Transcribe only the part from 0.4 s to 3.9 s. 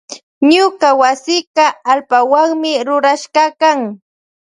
Ñuka wasika allpawanmi rurashkakan.